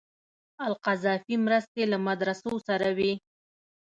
القذافي 0.67 1.35
مرستې 1.45 1.83
له 1.91 1.97
مدرسو 2.07 2.53
سره 2.67 2.87
وې. 2.97 3.13